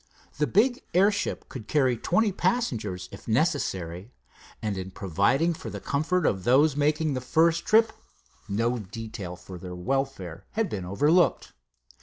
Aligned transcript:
The 0.39 0.47
big 0.47 0.83
airship 0.95 1.47
could 1.47 1.67
carry 1.67 1.95
twenty 1.95 2.31
passengers, 2.31 3.07
if 3.11 3.27
necessary, 3.27 4.09
and 4.59 4.75
in 4.75 4.89
providing 4.89 5.53
for 5.53 5.69
the 5.69 5.79
comfort 5.79 6.25
of 6.25 6.43
those 6.43 6.75
making 6.75 7.13
the 7.13 7.21
first 7.21 7.67
trip 7.67 7.93
no 8.49 8.79
detail 8.79 9.35
for 9.35 9.59
their 9.59 9.75
welfare 9.75 10.47
had 10.53 10.69
been 10.71 10.85
overlooked. 10.85 11.53